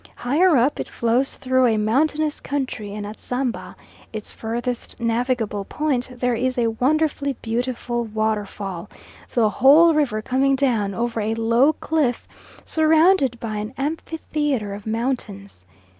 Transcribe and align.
Higher 0.15 0.57
up, 0.57 0.79
it 0.79 0.89
flows 0.89 1.37
through 1.37 1.67
a 1.67 1.77
mountainous 1.77 2.39
country, 2.39 2.95
and 2.95 3.05
at 3.05 3.19
Samba, 3.19 3.75
its 4.11 4.31
furthest 4.31 4.99
navigable 4.99 5.63
point, 5.63 6.09
there 6.19 6.33
is 6.33 6.57
a 6.57 6.71
wonderfully 6.71 7.33
beautiful 7.43 8.05
waterfall, 8.05 8.89
the 9.35 9.47
whole 9.49 9.93
river 9.93 10.23
coming 10.23 10.55
down 10.55 10.95
over 10.95 11.21
a 11.21 11.35
low 11.35 11.73
cliff, 11.73 12.27
surrounded 12.65 13.39
by 13.39 13.57
an 13.57 13.75
amphitheatre 13.77 14.73
of 14.73 14.87
mountains. 14.87 15.65